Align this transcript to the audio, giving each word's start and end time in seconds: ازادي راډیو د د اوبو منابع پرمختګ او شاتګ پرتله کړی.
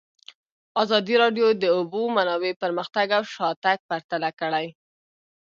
ازادي 0.83 1.15
راډیو 1.23 1.47
د 1.53 1.57
د 1.63 1.65
اوبو 1.77 2.01
منابع 2.17 2.51
پرمختګ 2.63 3.07
او 3.17 3.23
شاتګ 3.33 3.77
پرتله 3.89 4.29
کړی. 4.39 4.67